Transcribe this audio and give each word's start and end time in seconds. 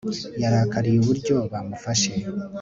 yarakariye 0.41 0.97
uburyo 0.99 1.35
bamufashe 1.51 2.11